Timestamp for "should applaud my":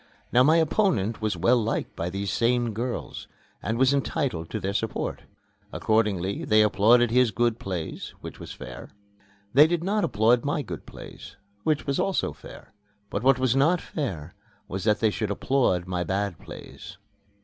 15.11-16.03